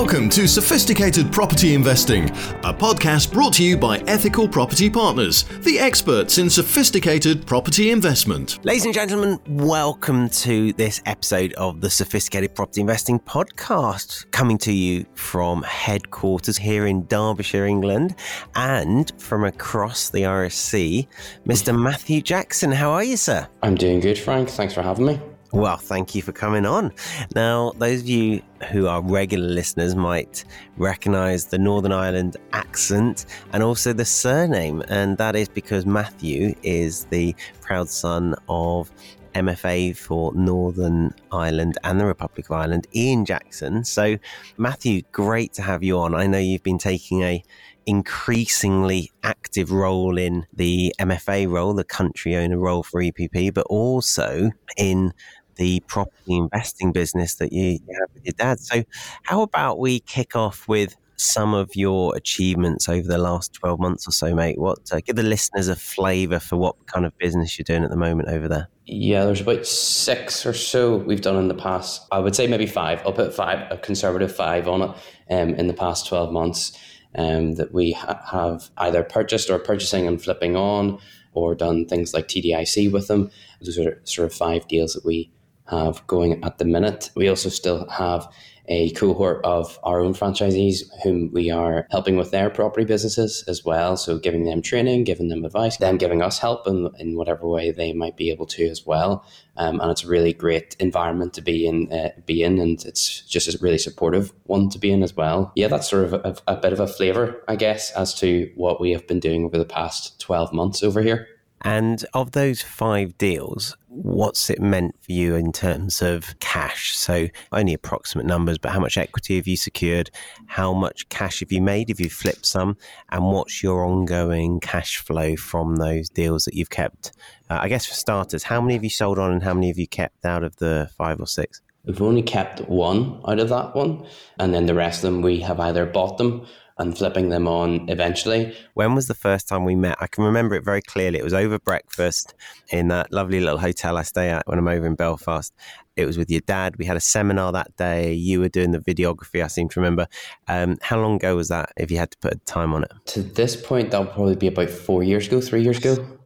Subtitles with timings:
[0.00, 5.78] Welcome to Sophisticated Property Investing, a podcast brought to you by Ethical Property Partners, the
[5.78, 8.64] experts in sophisticated property investment.
[8.64, 14.72] Ladies and gentlemen, welcome to this episode of the Sophisticated Property Investing podcast, coming to
[14.72, 18.16] you from headquarters here in Derbyshire, England,
[18.54, 21.06] and from across the Irish Sea.
[21.46, 21.78] Mr.
[21.78, 22.72] Matthew Jackson.
[22.72, 23.46] How are you, sir?
[23.62, 24.48] I'm doing good, Frank.
[24.48, 25.20] Thanks for having me.
[25.52, 26.92] Well, thank you for coming on.
[27.34, 28.40] Now, those of you
[28.70, 30.44] who are regular listeners might
[30.76, 37.06] recognize the Northern Ireland accent and also the surname, and that is because Matthew is
[37.06, 38.92] the proud son of
[39.34, 43.82] MFA for Northern Ireland and the Republic of Ireland, Ian Jackson.
[43.84, 44.18] So,
[44.56, 46.14] Matthew, great to have you on.
[46.14, 47.42] I know you've been taking a
[47.86, 54.50] increasingly active role in the MFA role, the country owner role for EPP, but also
[54.76, 55.12] in
[55.60, 58.58] the property investing business that you, have with your dad.
[58.58, 58.82] So,
[59.24, 64.08] how about we kick off with some of your achievements over the last 12 months
[64.08, 64.58] or so, mate?
[64.58, 67.90] What uh, give the listeners a flavour for what kind of business you're doing at
[67.90, 68.68] the moment over there?
[68.86, 72.06] Yeah, there's about six or so we've done in the past.
[72.10, 73.02] I would say maybe five.
[73.04, 74.90] I'll put five, a conservative five on it
[75.28, 76.72] um, in the past 12 months
[77.14, 80.98] um, that we ha- have either purchased or purchasing and flipping on
[81.34, 83.30] or done things like TDIC with them.
[83.60, 85.30] Those are sort of five deals that we
[85.70, 87.10] have going at the minute.
[87.14, 88.28] We also still have
[88.70, 93.64] a cohort of our own franchisees whom we are helping with their property businesses as
[93.64, 93.96] well.
[93.96, 97.72] So giving them training, giving them advice, them giving us help in, in whatever way
[97.72, 99.24] they might be able to as well.
[99.56, 103.22] Um, and it's a really great environment to be in, uh, be in, and it's
[103.22, 105.52] just a really supportive one to be in as well.
[105.56, 108.80] Yeah, that's sort of a, a bit of a flavour, I guess, as to what
[108.80, 111.26] we have been doing over the past 12 months over here.
[111.62, 116.96] And of those five deals, what's it meant for you in terms of cash?
[116.96, 120.10] So, only approximate numbers, but how much equity have you secured?
[120.46, 122.76] How much cash have you made if you flipped some?
[123.10, 127.12] And what's your ongoing cash flow from those deals that you've kept?
[127.50, 129.78] Uh, I guess for starters, how many have you sold on and how many have
[129.78, 131.60] you kept out of the five or six?
[131.84, 134.06] We've only kept one out of that one.
[134.38, 136.46] And then the rest of them, we have either bought them
[136.80, 138.56] and flipping them on eventually.
[138.74, 139.96] When was the first time we met?
[140.00, 141.18] I can remember it very clearly.
[141.18, 142.34] It was over breakfast
[142.70, 145.54] in that lovely little hotel I stay at when I'm over in Belfast.
[145.96, 146.76] It was with your dad.
[146.76, 148.12] We had a seminar that day.
[148.12, 150.06] You were doing the videography, I seem to remember.
[150.48, 152.92] Um, how long ago was that, if you had to put a time on it?
[153.06, 156.19] To this point, that'll probably be about four years ago, three years ago.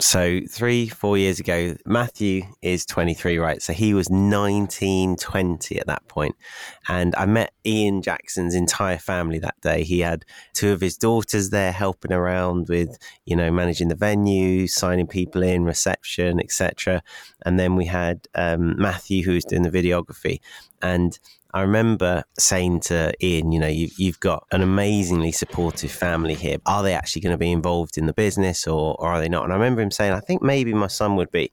[0.00, 3.60] So three, four years ago, Matthew is 23, right?
[3.60, 6.36] So he was 19, 20 at that point.
[6.88, 9.82] And I met Ian Jackson's entire family that day.
[9.82, 14.68] He had two of his daughters there helping around with, you know, managing the venue,
[14.68, 17.02] signing people in, reception, etc.
[17.44, 20.38] And then we had um, Matthew, who was doing the videography.
[20.82, 21.18] And
[21.54, 26.58] I remember saying to Ian, you know, you, have got an amazingly supportive family here.
[26.66, 29.44] Are they actually going to be involved in the business or, or are they not?
[29.44, 31.50] And I remember him saying, I think maybe my son would be.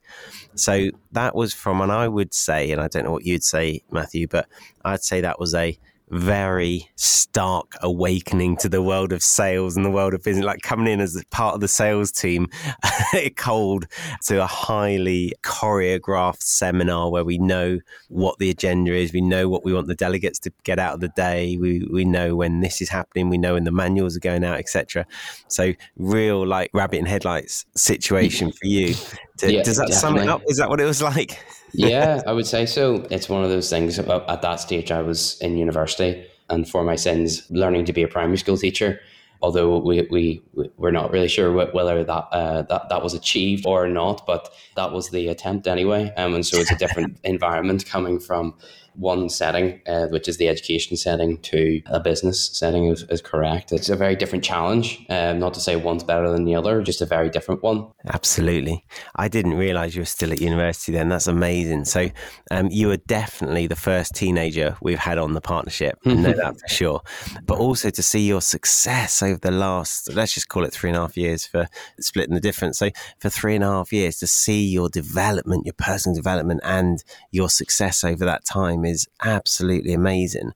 [0.55, 3.83] So that was from, and I would say, and I don't know what you'd say,
[3.89, 4.47] Matthew, but
[4.83, 5.79] I'd say that was a
[6.09, 10.87] very stark awakening to the world of sales and the world of business, like coming
[10.87, 12.47] in as part of the sales team,
[13.35, 13.87] cold
[14.23, 17.79] to a highly choreographed seminar where we know
[18.09, 20.99] what the agenda is, we know what we want the delegates to get out of
[20.99, 24.21] the day, we, we know when this is happening, we know when the manuals are
[24.21, 25.05] going out, etc.
[25.47, 28.95] So, real like rabbit in headlights situation for you.
[29.37, 30.19] To, yeah, does that definitely.
[30.19, 30.41] sum it up?
[30.47, 31.43] Is that what it was like?
[31.73, 33.05] yeah, I would say so.
[33.11, 33.99] It's one of those things.
[33.99, 38.07] At that stage, I was in university, and for my sins, learning to be a
[38.07, 38.99] primary school teacher.
[39.41, 40.41] Although we we
[40.77, 44.91] we're not really sure whether that uh, that that was achieved or not, but that
[44.91, 46.11] was the attempt anyway.
[46.15, 48.55] Um, and so it's a different environment coming from
[48.97, 53.71] one setting, uh, which is the education setting, to a business setting is, is correct.
[53.71, 55.05] It's a very different challenge.
[55.09, 57.87] Um, not to say one's better than the other, just a very different one.
[58.07, 58.85] Absolutely.
[59.15, 61.09] I didn't realize you were still at university then.
[61.09, 61.85] That's amazing.
[61.85, 62.09] So
[62.51, 65.97] um, you were definitely the first teenager we've had on the partnership.
[66.05, 67.01] I know that for sure.
[67.45, 70.97] But also to see your success over the last, let's just call it three and
[70.97, 71.67] a half years for
[71.99, 72.77] splitting the difference.
[72.77, 72.89] So
[73.19, 77.49] for three and a half years to see your development, your personal development, and your
[77.49, 80.51] success over that time is absolutely amazing.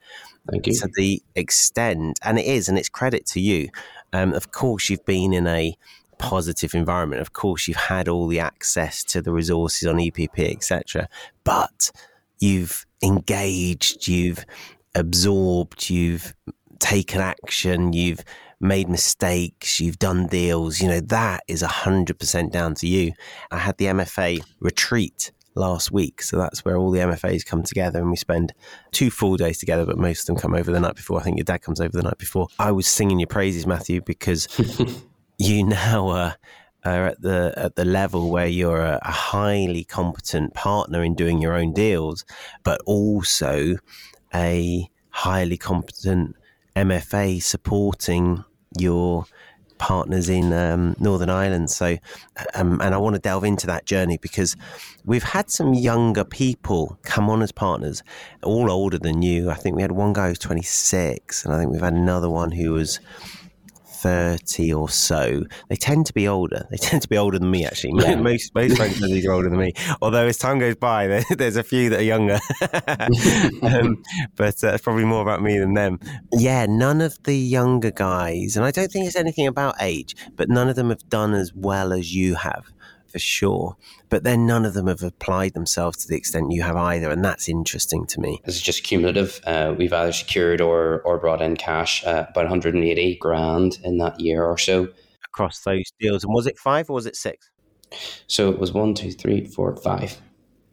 [0.50, 0.74] Thank you.
[0.74, 3.70] To the extent, and it is, and it's credit to you.
[4.14, 5.78] Um, of course, you've been in a
[6.18, 7.22] positive environment.
[7.22, 11.08] Of course, you've had all the access to the resources on EPP, etc.
[11.44, 11.92] But
[12.40, 14.46] you've engaged, you've
[14.96, 16.34] absorbed, you've
[16.80, 18.24] taken action, you've
[18.60, 20.82] made mistakes, you've done deals.
[20.82, 23.14] You know that is hundred percent down to you.
[23.52, 26.22] I had the MFA retreat last week.
[26.22, 28.54] So that's where all the MFAs come together and we spend
[28.92, 31.20] two full days together, but most of them come over the night before.
[31.20, 32.48] I think your dad comes over the night before.
[32.58, 34.48] I was singing your praises, Matthew, because
[35.38, 36.36] you now are,
[36.86, 41.42] are at the at the level where you're a, a highly competent partner in doing
[41.42, 42.26] your own deals,
[42.64, 43.76] but also
[44.34, 46.36] a highly competent
[46.76, 48.46] MFA supporting
[48.78, 49.26] your
[49.80, 51.72] partners in um, Northern Ireland.
[51.72, 51.98] So,
[52.54, 54.56] um, and I want to delve into that journey because
[55.06, 58.04] we've had some younger people come on as partners,
[58.44, 59.50] all older than you.
[59.50, 62.52] I think we had one guy who's 26, and I think we've had another one
[62.52, 63.00] who was
[64.02, 65.44] 30 or so.
[65.70, 66.68] They tend to be older.
[66.72, 67.94] They tend to be older than me, actually.
[68.02, 68.16] Yeah.
[68.16, 69.74] Most, most friends these are older than me.
[70.02, 72.40] Although as time goes by, there, there's a few that are younger.
[73.64, 74.02] um,
[74.36, 76.00] but uh, it's probably more about me than them.
[76.34, 80.50] Yeah, none of the younger guys, and I don't think it's anything about age, but
[80.50, 82.72] none of them have done as well as you have
[83.10, 83.76] for sure.
[84.10, 87.24] But then none of them have applied themselves to the extent you have either, and
[87.24, 88.42] that's interesting to me.
[88.46, 89.40] This is just cumulative.
[89.46, 94.20] Uh, we've either secured or or brought in cash uh, about 180 grand in that
[94.20, 94.90] year or so
[95.40, 96.24] across those deals.
[96.24, 97.50] And was it five or was it six?
[98.28, 100.22] So it was one, two, three, four, five.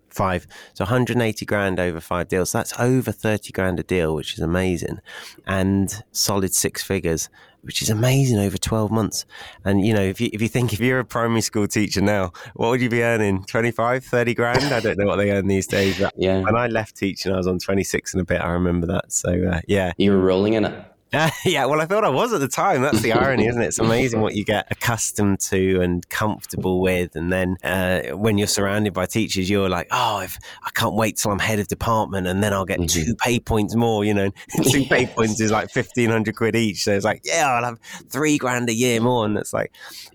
[0.08, 0.46] Five.
[0.74, 2.52] So 180 grand over five deals.
[2.52, 5.00] That's over 30 grand a deal, which is amazing.
[5.46, 7.28] And solid six figures
[7.66, 9.26] which is amazing over 12 months.
[9.64, 12.32] And, you know, if you, if you think if you're a primary school teacher now,
[12.54, 13.44] what would you be earning?
[13.44, 14.64] 25, 30 grand?
[14.72, 16.00] I don't know what they earn these days.
[16.16, 16.40] yeah.
[16.40, 18.40] When I left teaching, I was on 26 and a bit.
[18.40, 19.12] I remember that.
[19.12, 19.92] So, uh, yeah.
[19.98, 20.84] You were rolling in it.
[21.44, 22.82] yeah, well, I thought I was at the time.
[22.82, 23.66] That's the irony, isn't it?
[23.66, 28.48] It's amazing what you get accustomed to and comfortable with, and then uh, when you're
[28.48, 32.26] surrounded by teachers, you're like, "Oh, if I can't wait till I'm head of department,
[32.26, 33.04] and then I'll get mm-hmm.
[33.04, 34.30] two pay points more." You know,
[34.64, 34.88] two yes.
[34.88, 36.82] pay points is like fifteen hundred quid each.
[36.82, 39.72] So it's like, yeah, I'll have three grand a year more, and it's like,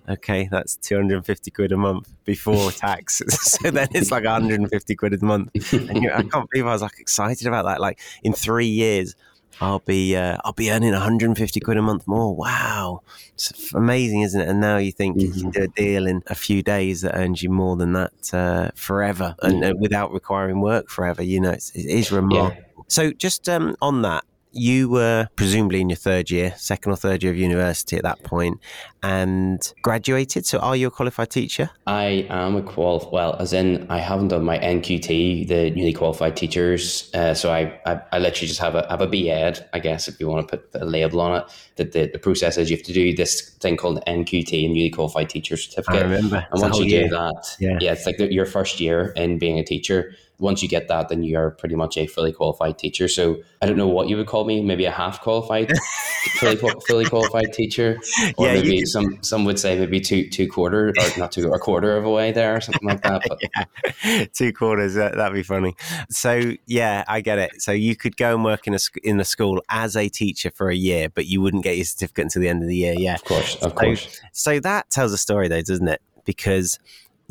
[0.09, 3.21] okay, that's two hundred and fifty quid a month before tax.
[3.29, 5.51] so then it's like one hundred and fifty quid a month.
[5.71, 7.79] And I can't believe I was like excited about that.
[7.79, 9.15] Like in three years.
[9.59, 12.35] I'll be uh, I'll be earning 150 quid a month more.
[12.35, 13.01] Wow,
[13.33, 14.47] it's amazing, isn't it?
[14.47, 15.25] And now you think mm-hmm.
[15.25, 15.61] you can mm-hmm.
[15.61, 19.35] do a deal in a few days that earns you more than that uh, forever,
[19.41, 21.23] and uh, without requiring work forever.
[21.23, 22.55] You know, it's, it is remarkable.
[22.55, 22.83] Yeah.
[22.87, 27.23] So just um, on that, you were presumably in your third year, second or third
[27.23, 28.59] year of university at that point,
[29.01, 30.45] and graduated.
[30.45, 31.69] So, are you a qualified teacher?
[31.87, 33.09] I am a qual.
[33.11, 37.09] Well, as in, I haven't done my NQT, the newly qualified teachers.
[37.13, 40.19] Uh, so, I, I, I literally just have a have a BEd, I guess, if
[40.19, 41.45] you want to put a label on it.
[41.77, 44.89] That the, the process is you have to do this thing called NQT, and newly
[44.89, 46.01] qualified teacher certificate.
[46.01, 46.45] I remember.
[46.51, 47.03] And once you year.
[47.03, 47.77] do that, yeah.
[47.79, 51.07] yeah, it's like the, your first year in being a teacher once you get that,
[51.07, 53.07] then you're pretty much a fully qualified teacher.
[53.07, 55.71] So I don't know what you would call me, maybe a half qualified,
[56.39, 57.99] fully, fully qualified teacher,
[58.37, 61.59] or yeah, maybe some some would say maybe two two quarter or not two a
[61.59, 63.21] quarter of a way there or something like that.
[63.27, 63.39] But.
[64.03, 64.25] yeah.
[64.33, 65.75] two quarters, that, that'd be funny.
[66.09, 67.61] So yeah, I get it.
[67.61, 70.69] So you could go and work in a in a school as a teacher for
[70.69, 72.95] a year, but you wouldn't get your certificate until the end of the year.
[72.97, 74.21] Yeah, of course, of so, course.
[74.33, 76.01] So that tells a story, though, doesn't it?
[76.25, 76.79] Because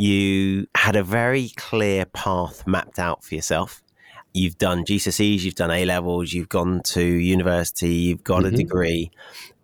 [0.00, 3.82] you had a very clear path mapped out for yourself.
[4.32, 8.54] You've done GCSEs, you've done A levels, you've gone to university, you've got mm-hmm.
[8.54, 9.10] a degree,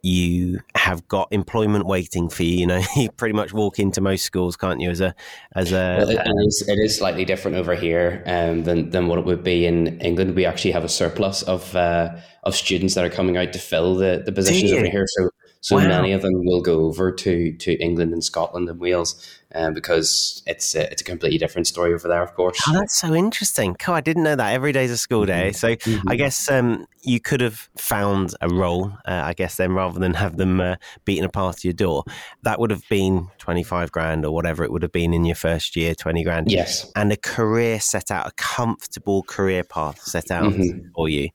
[0.02, 2.58] you have got employment waiting for you.
[2.58, 4.90] You know, you pretty much walk into most schools, can't you?
[4.90, 5.14] As a
[5.54, 9.18] as a it, it, is, it is slightly different over here um, than than what
[9.18, 10.36] it would be in England.
[10.36, 13.94] We actually have a surplus of uh, of students that are coming out to fill
[13.94, 15.06] the the positions over here.
[15.08, 15.88] So so wow.
[15.88, 20.42] many of them will go over to to England and Scotland and Wales um, because
[20.46, 22.60] it's a, it's a completely different story over there, of course.
[22.68, 23.74] Oh, that's so interesting.
[23.74, 24.52] Cool, I didn't know that.
[24.52, 25.50] Every day's a school day.
[25.50, 25.56] Mm-hmm.
[25.56, 26.08] So mm-hmm.
[26.08, 30.14] I guess um, you could have found a role, uh, I guess, then rather than
[30.14, 32.04] have them uh, beating a path to your door.
[32.42, 35.76] That would have been 25 grand or whatever it would have been in your first
[35.76, 36.50] year, 20 grand.
[36.50, 36.90] Yes.
[36.96, 40.88] And a career set out, a comfortable career path set out mm-hmm.
[40.94, 41.28] for you.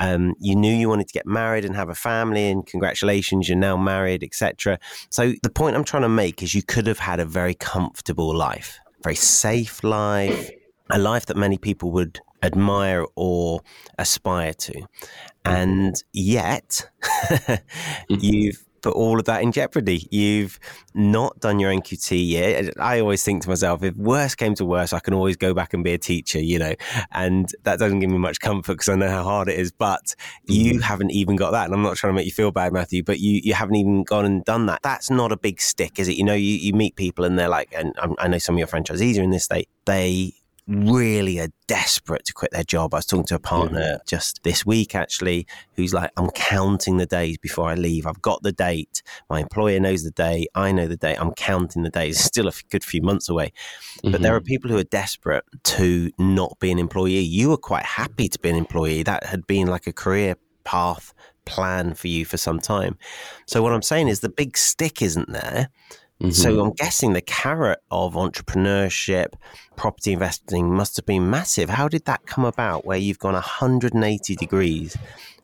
[0.00, 3.58] Um, you knew you wanted to get married and have a family, and congratulations, you're
[3.58, 4.78] now married, etc.
[5.10, 8.34] So the point I'm trying to make is you could have had a very comfortable
[8.34, 10.50] life, very safe life,
[10.90, 13.60] a life that many people would admire or
[13.98, 14.82] aspire to.
[15.44, 17.60] And yet, mm.
[18.08, 20.06] you've put all of that in jeopardy.
[20.10, 20.58] You've
[20.94, 22.74] not done your NQT yet.
[22.78, 25.74] I always think to myself, if worse came to worse, I can always go back
[25.74, 26.74] and be a teacher, you know,
[27.12, 29.72] and that doesn't give me much comfort because I know how hard it is.
[29.72, 30.82] But you mm-hmm.
[30.82, 31.66] haven't even got that.
[31.66, 34.04] And I'm not trying to make you feel bad, Matthew, but you, you haven't even
[34.04, 34.82] gone and done that.
[34.82, 36.16] That's not a big stick, is it?
[36.16, 38.68] You know, you, you meet people and they're like, and I know some of your
[38.68, 40.34] franchisees are in this state, they
[40.68, 42.94] really are desperate to quit their job.
[42.94, 44.06] I was talking to a partner mm-hmm.
[44.06, 48.06] just this week actually who's like, I'm counting the days before I leave.
[48.06, 49.02] I've got the date.
[49.30, 50.46] My employer knows the day.
[50.54, 51.16] I know the date.
[51.18, 52.16] I'm counting the days.
[52.16, 53.52] It's still a good few months away.
[53.98, 54.12] Mm-hmm.
[54.12, 54.46] But there are mm-hmm.
[54.46, 57.20] people who are desperate to not be an employee.
[57.20, 59.02] You were quite happy to be an employee.
[59.02, 61.14] That had been like a career path
[61.46, 62.98] plan for you for some time.
[63.46, 65.70] So what I'm saying is the big stick isn't there.
[66.22, 66.30] Mm-hmm.
[66.30, 69.34] So I'm guessing the carrot of entrepreneurship,
[69.76, 71.70] property investing must have been massive.
[71.70, 74.96] How did that come about where you've gone 180 degrees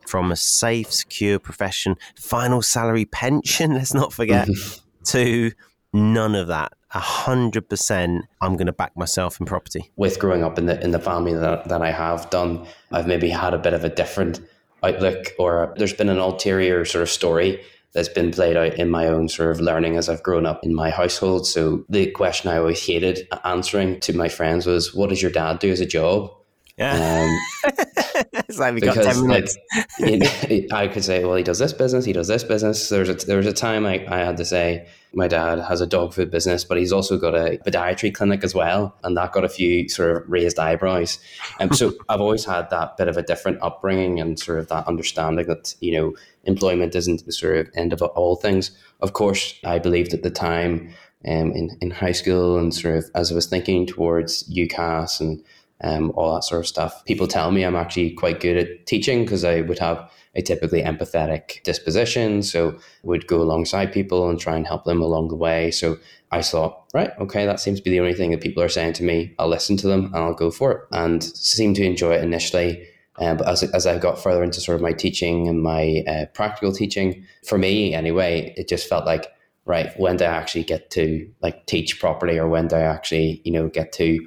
[0.07, 5.05] from a safe, secure profession, final salary pension, let's not forget, mm-hmm.
[5.05, 5.53] to
[5.93, 6.73] none of that.
[6.97, 9.91] A hundred percent, I'm going to back myself in property.
[9.97, 13.31] With growing up in the in the family that, that I have done, I've maybe
[13.31, 14.41] had a bit of a different
[14.81, 17.61] outlook, or there's been an ulterior sort of story
[17.95, 20.75] that's been played out in my own sort of learning as I've grown up in
[20.75, 21.47] my household.
[21.47, 25.61] So the question I always hated answering to my friends was, "What does your dad
[25.61, 26.31] do as a job?"
[26.77, 27.29] Yeah.
[27.65, 27.73] Um,
[28.49, 29.57] it's like we got 10 minutes.
[30.01, 32.89] Like, I could say, well, he does this business, he does this business.
[32.89, 35.81] There was a, there was a time I, I had to say, my dad has
[35.81, 38.97] a dog food business, but he's also got a podiatry clinic as well.
[39.05, 41.21] And that got a few sort of raised eyebrows.
[41.61, 44.89] And so I've always had that bit of a different upbringing and sort of that
[44.89, 46.15] understanding that, you know,
[46.47, 48.71] employment isn't the sort of end of all things.
[49.01, 50.95] Of course, I believed at the time
[51.27, 55.43] um, in, in high school and sort of as I was thinking towards UCAS and
[55.83, 57.05] um, all that sort of stuff.
[57.05, 60.83] People tell me I'm actually quite good at teaching because I would have a typically
[60.83, 62.43] empathetic disposition.
[62.43, 65.71] So would go alongside people and try and help them along the way.
[65.71, 65.99] So
[66.31, 68.95] I thought, right, okay, that seems to be the only thing that people are saying
[68.95, 69.35] to me.
[69.39, 70.81] I'll listen to them and I'll go for it.
[70.91, 72.87] And seemed to enjoy it initially.
[73.19, 76.27] Um, but as, as I got further into sort of my teaching and my uh,
[76.35, 79.33] practical teaching, for me anyway, it just felt like,
[79.67, 83.41] right, when do I actually get to like teach properly or when do I actually,
[83.45, 84.27] you know, get to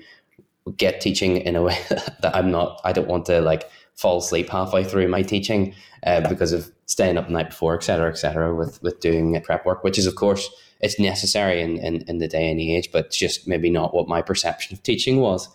[0.78, 4.50] get teaching in a way that I'm not, I don't want to like fall asleep
[4.50, 5.74] halfway through my teaching
[6.06, 9.40] uh, because of staying up the night before, et cetera, et cetera, with, with doing
[9.42, 12.92] prep work, which is, of course, it's necessary in, in, in the day and age,
[12.92, 15.50] but just maybe not what my perception of teaching was.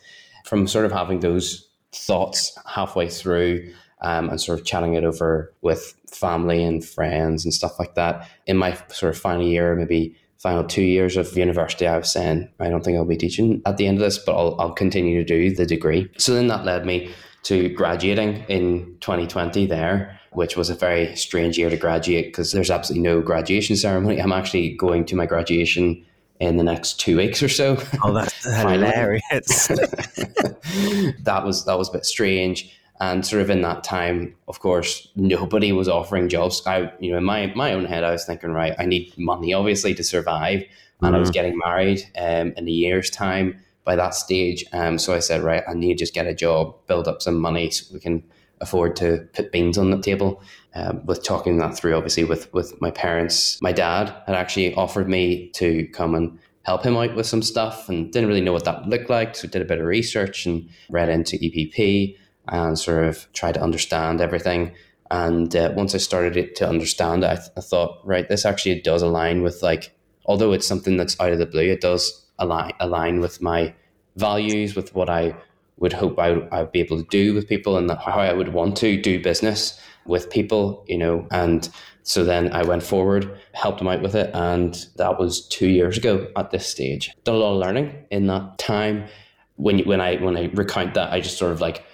[0.45, 5.53] From sort of having those thoughts halfway through um, and sort of chatting it over
[5.63, 10.17] with family and friends and stuff like that, in my sort of final year, maybe
[10.39, 13.77] final two years of university, I was saying, I don't think I'll be teaching at
[13.77, 16.11] the end of this, but I'll, I'll continue to do the degree.
[16.19, 17.13] So then that led me
[17.45, 22.71] to graduating in 2020 there, which was a very strange year to graduate because there's
[22.71, 24.21] absolutely no graduation ceremony.
[24.21, 26.05] I'm actually going to my graduation
[26.41, 27.79] in the next two weeks or so.
[28.03, 29.67] Oh, that's hilarious.
[29.69, 32.79] that was that was a bit strange.
[33.01, 36.63] And sort of in that time, of course, nobody was offering jobs.
[36.67, 39.53] I, you know, in my my own head, I was thinking, right, I need money,
[39.53, 40.61] obviously, to survive.
[40.61, 40.69] And
[41.09, 41.15] mm-hmm.
[41.15, 41.35] I was mm-hmm.
[41.35, 44.65] getting married um, in a year's time by that stage.
[44.73, 47.41] Um, so I said, right, I need to just get a job, build up some
[47.41, 48.23] money so we can
[48.63, 50.43] afford to put beans on the table.
[50.75, 55.09] Um, with talking that through, obviously, with with my parents, my dad had actually offered
[55.09, 58.65] me to come and help him out with some stuff, and didn't really know what
[58.65, 59.37] that looked like.
[59.37, 62.17] So did a bit of research and read into EPP
[62.49, 64.75] and sort of try to understand everything.
[65.11, 69.03] And uh, once I started to understand I, th- I, thought, right, this actually does
[69.03, 73.21] align with like, although it's something that's out of the blue, it does align align
[73.21, 73.75] with my
[74.17, 75.37] values, with what I
[75.83, 78.33] would hope I would, I would be able to do with people, and how I
[78.33, 81.27] would want to do business with people, you know.
[81.31, 81.69] And
[82.05, 85.99] so then I went forward, helped them out with it, and that was two years
[85.99, 87.13] ago at this stage.
[87.25, 89.09] Done a lot of learning in that time.
[89.57, 91.85] When when I when I recount that, I just sort of like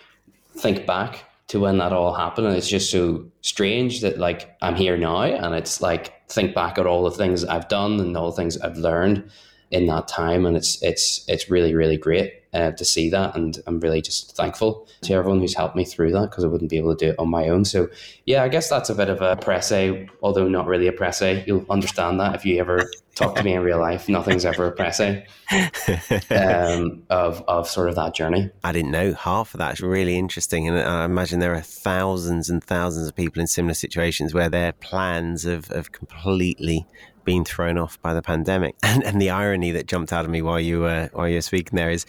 [0.54, 4.75] think back to when that all happened and it's just so strange that like I'm
[4.75, 8.30] here now and it's like think back at all the things I've done and all
[8.30, 9.30] the things I've learned
[9.70, 13.58] in that time and it's it's it's really really great uh, to see that and
[13.66, 16.78] I'm really just thankful to everyone who's helped me through that because I wouldn't be
[16.78, 17.66] able to do it on my own.
[17.66, 17.88] So
[18.25, 21.46] yeah I guess that's a bit of a précis although not really a précis.
[21.46, 24.75] You'll understand that if you ever talk to me in real life nothing's ever a
[24.75, 25.26] précis
[26.80, 28.50] um, of, of sort of that journey.
[28.64, 32.64] I didn't know half of that's really interesting and I imagine there are thousands and
[32.64, 36.87] thousands of people in similar situations where their plans have, have completely
[37.28, 38.75] been thrown off by the pandemic.
[38.88, 41.42] And, and the irony that jumped out of me while you were while you were
[41.42, 42.06] speaking there is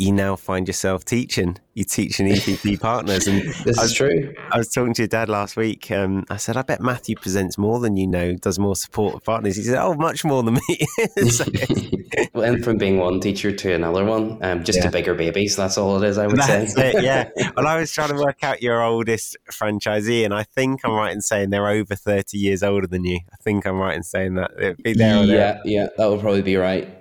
[0.00, 1.58] you now find yourself teaching.
[1.74, 4.34] You teach in EPP partners, and this I was, is true.
[4.50, 5.90] I was talking to your dad last week.
[5.90, 9.22] Um, I said, "I bet Matthew presents more than you know, does more support of
[9.22, 10.86] partners." He said, "Oh, much more than me."
[11.28, 11.44] so,
[12.34, 14.84] Went from being one teacher to another one, um, just yeah.
[14.84, 15.54] to bigger babies.
[15.54, 16.16] That's all it is.
[16.16, 16.92] I would that's say.
[16.92, 17.28] It, yeah.
[17.54, 21.12] well, I was trying to work out your oldest franchisee, and I think I'm right
[21.12, 23.20] in saying they're over 30 years older than you.
[23.30, 24.50] I think I'm right in saying that.
[24.84, 26.99] yeah, yeah, that would probably be right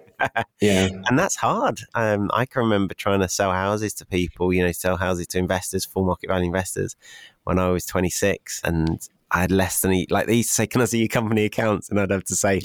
[0.62, 0.90] yeah.
[1.08, 1.82] And that's hard.
[1.96, 5.38] Um, I can remember trying to sell houses to people, you know, sell houses to
[5.38, 6.96] investors, full market value investors
[7.44, 8.62] when I was 26.
[8.64, 11.46] And I had less than, like, they used to say, Can I see your company
[11.46, 11.90] accounts?
[11.90, 12.62] And I'd have to say,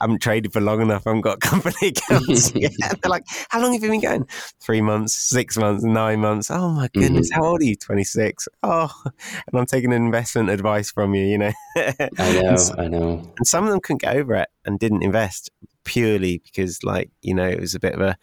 [0.00, 1.06] I haven't traded for long enough.
[1.06, 2.72] I haven't got company accounts yet.
[3.02, 4.26] They're like, how long have you been going?
[4.58, 6.50] Three months, six months, nine months.
[6.50, 7.40] Oh my goodness, mm-hmm.
[7.40, 7.76] how old are you?
[7.76, 8.48] 26.
[8.62, 11.52] Oh, and I'm taking investment advice from you, you know.
[11.76, 13.32] I know, I know.
[13.36, 15.50] And some of them couldn't get over it and didn't invest
[15.90, 18.16] purely because, like, you know, it was a bit of a,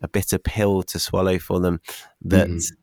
[0.00, 1.80] a bitter pill to swallow for them
[2.22, 2.74] that mm-hmm.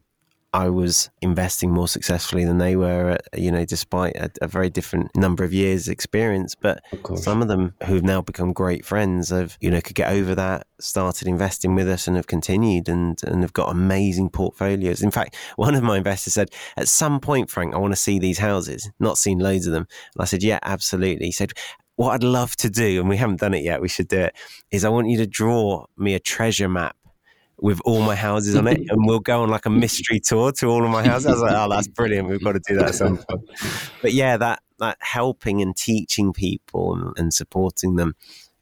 [0.53, 4.69] I was investing more successfully than they were, uh, you know, despite a, a, very
[4.69, 6.55] different number of years experience.
[6.55, 10.11] But of some of them who've now become great friends have, you know, could get
[10.11, 15.01] over that, started investing with us and have continued and, and have got amazing portfolios.
[15.01, 18.19] In fact, one of my investors said, at some point, Frank, I want to see
[18.19, 19.87] these houses, not seen loads of them.
[20.15, 21.27] And I said, yeah, absolutely.
[21.27, 21.53] He said,
[21.97, 24.35] what I'd love to do, and we haven't done it yet, we should do it,
[24.71, 26.95] is I want you to draw me a treasure map
[27.59, 30.67] with all my houses on it, and we'll go on like a mystery tour to
[30.67, 31.25] all of my houses.
[31.27, 32.29] I was like, oh, that's brilliant.
[32.29, 33.49] We've got to do that at some point.
[34.01, 38.15] But yeah, that that helping and teaching people and, and supporting them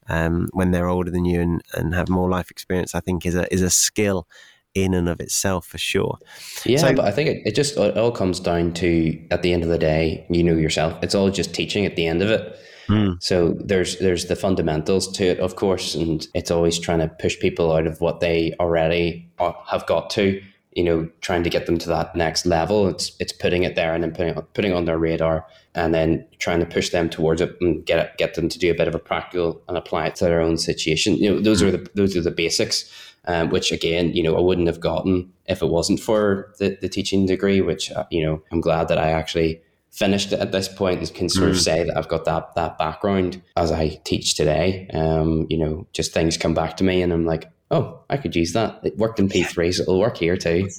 [0.08, 3.36] um, when they're older than you and, and have more life experience, I think is
[3.36, 4.28] a is a skill
[4.76, 6.20] in and of itself for sure.
[6.66, 9.52] Yeah, so, but I think it, it just it all comes down to at the
[9.52, 10.98] end of the day, you know yourself.
[11.04, 12.58] It's all just teaching at the end of it.
[12.88, 13.22] Mm.
[13.22, 17.40] So there's there's the fundamentals to it, of course, and it's always trying to push
[17.40, 20.42] people out of what they already have got to.
[20.74, 22.90] You know, trying to get them to that next level.
[22.90, 26.60] It's it's putting it there and then putting putting on their radar, and then trying
[26.60, 28.96] to push them towards it and get it, get them to do a bit of
[28.96, 31.16] a practical and apply it to their own situation.
[31.16, 32.92] You know, those are the those are the basics.
[33.28, 36.88] Um, which again, you know, I wouldn't have gotten if it wasn't for the, the
[36.88, 39.64] teaching degree, which, uh, you know, I'm glad that I actually
[39.96, 41.64] finished at this point and can sort of mm.
[41.64, 44.88] say that I've got that that background as I teach today.
[44.94, 48.36] Um, you know, just things come back to me and I'm like, oh, I could
[48.36, 48.82] use that.
[48.84, 50.70] It worked in P3, so it'll work here too.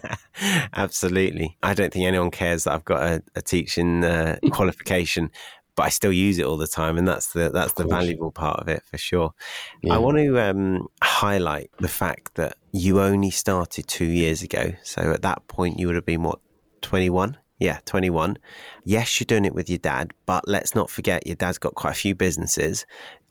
[0.72, 1.58] Absolutely.
[1.62, 5.30] I don't think anyone cares that I've got a, a teaching uh, qualification.
[5.76, 8.60] But I still use it all the time, and that's the that's the valuable part
[8.60, 9.34] of it for sure.
[9.82, 9.96] Yeah.
[9.96, 14.74] I want to um, highlight the fact that you only started two years ago.
[14.84, 16.38] So at that point, you would have been what
[16.80, 18.38] twenty one yeah, 21.
[18.84, 21.92] Yes, you're doing it with your dad, but let's not forget your dad's got quite
[21.92, 22.84] a few businesses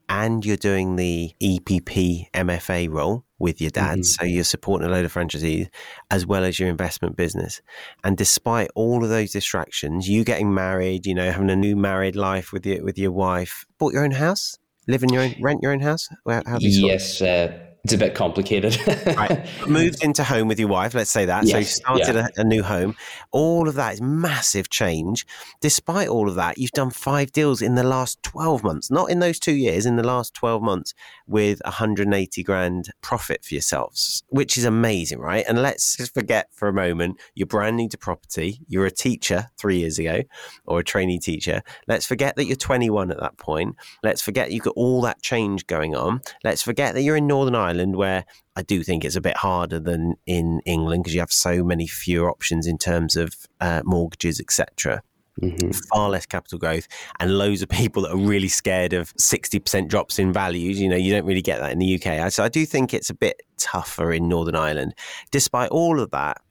[0.10, 4.00] and you're doing the EPP MFA role with your dad.
[4.00, 4.04] Mm-hmm.
[4.04, 5.70] So you're supporting a load of franchisees
[6.12, 7.62] as well as your investment business.
[8.04, 12.16] And despite all of those distractions, you getting married, you know, having a new married
[12.16, 14.58] life with your with your wife, bought your own house,
[14.88, 16.10] live in your own, rent your own house.
[16.28, 18.78] How, how yes, uh, it's a bit complicated.
[19.18, 19.46] right.
[19.68, 21.44] Moved into home with your wife, let's say that.
[21.44, 22.28] Yes, so you started yeah.
[22.38, 22.96] a, a, new home.
[23.32, 25.26] All of that is massive change.
[25.60, 29.20] Despite all of that, you've done five deals in the last 12 months, not in
[29.20, 30.94] those two years, in the last 12 months
[31.28, 35.44] with 180 grand profit for yourselves, which is amazing, right?
[35.46, 38.62] And let's just forget for a moment you're brand new to property.
[38.66, 40.22] You're a teacher three years ago
[40.66, 41.62] or a trainee teacher.
[41.90, 43.76] Let's forget that you're 21 at that point.
[44.04, 46.22] Let's forget you've got all that change going on.
[46.46, 49.38] Let's forget that you're in Northern Ireland Ireland, where I do think it's a bit
[49.38, 53.82] harder than in England because you have so many fewer options in terms of uh,
[53.84, 55.02] mortgages, etc.
[55.42, 55.72] Mm-hmm.
[55.92, 56.88] Far less capital growth
[57.20, 60.80] and loads of people that are really scared of 60% drops in values.
[60.80, 62.32] You know, you don't really get that in the UK.
[62.32, 64.94] So I do think it's a bit tougher in Northern Ireland.
[65.32, 66.42] Despite all of that,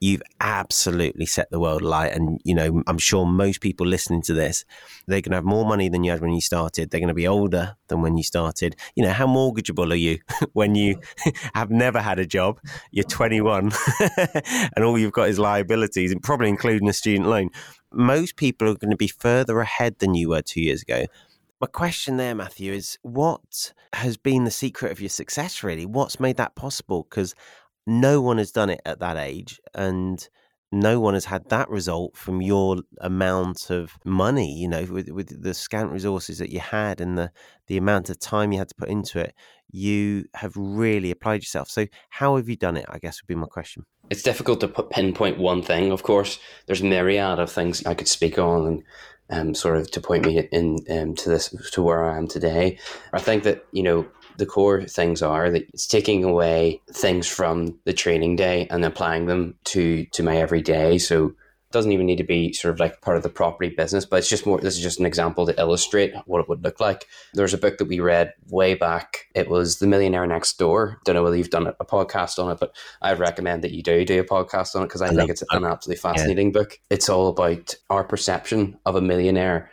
[0.00, 2.12] you've absolutely set the world alight.
[2.12, 4.64] And, you know, I'm sure most people listening to this,
[5.06, 6.90] they're going to have more money than you had when you started.
[6.90, 8.76] They're going to be older than when you started.
[8.96, 10.18] You know, how mortgageable are you
[10.52, 11.00] when you
[11.54, 12.60] have never had a job?
[12.90, 13.72] You're 21
[14.76, 17.50] and all you've got is liabilities, and probably including a student loan.
[17.92, 21.06] Most people are going to be further ahead than you were two years ago.
[21.60, 25.86] My question there, Matthew, is what has been the secret of your success, really?
[25.86, 27.06] What's made that possible?
[27.08, 27.34] Because
[27.86, 30.28] no one has done it at that age and
[30.72, 35.42] no one has had that result from your amount of money you know with, with
[35.42, 37.30] the scant resources that you had and the
[37.68, 39.34] the amount of time you had to put into it
[39.70, 41.68] you have really applied yourself.
[41.68, 43.84] So how have you done it i guess would be my question.
[44.10, 45.90] It's difficult to put, pinpoint one thing.
[45.90, 48.82] Of course there's myriad of things i could speak on and
[49.30, 52.78] um, sort of to point me in um, to this to where i am today.
[53.12, 57.78] I think that you know the core things are that it's taking away things from
[57.84, 60.98] the training day and applying them to to my everyday.
[60.98, 64.04] So it doesn't even need to be sort of like part of the property business,
[64.04, 64.60] but it's just more.
[64.60, 67.06] This is just an example to illustrate what it would look like.
[67.34, 69.26] There's a book that we read way back.
[69.34, 71.00] It was The Millionaire Next Door.
[71.04, 74.04] Don't know whether you've done a podcast on it, but I'd recommend that you do
[74.04, 76.60] do a podcast on it because I, I think it's an absolutely fascinating yeah.
[76.60, 76.78] book.
[76.90, 79.70] It's all about our perception of a millionaire